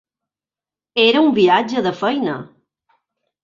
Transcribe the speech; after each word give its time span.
Era 1.03 1.21
un 1.27 1.31
viatge 1.37 1.87
de 1.91 1.95
feina. 2.03 2.41